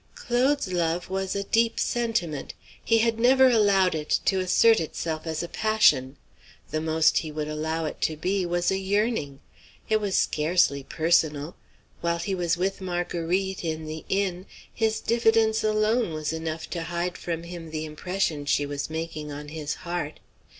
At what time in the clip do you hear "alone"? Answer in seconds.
15.63-16.13